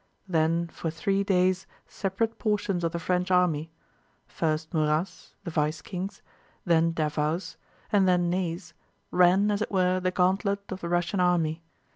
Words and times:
Then 0.27 0.67
for 0.69 0.89
three 0.89 1.23
days 1.23 1.67
separate 1.85 2.39
portions 2.39 2.83
of 2.83 2.91
the 2.91 2.97
French 2.97 3.29
army—first 3.29 4.73
Murat's 4.73 5.35
(the 5.43 5.51
vice 5.51 5.83
king's), 5.83 6.23
then 6.65 6.91
Davout's, 6.91 7.55
and 7.91 8.07
then 8.07 8.27
Ney's—ran, 8.27 9.51
as 9.51 9.61
it 9.61 9.69
were, 9.69 9.99
the 9.99 10.09
gauntlet 10.09 10.71
of 10.71 10.81
the 10.81 10.89
Russian 10.89 11.19
army. 11.19 11.61